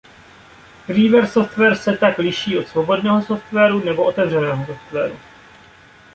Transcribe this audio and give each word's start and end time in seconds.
Freeware 0.87 1.27
software 1.27 1.75
se 1.75 1.93
tak 1.97 2.17
liší 2.17 2.57
od 2.57 2.67
svobodného 2.67 3.21
software 3.21 3.85
nebo 3.85 4.03
otevřeného 4.03 4.65
software. 4.65 5.11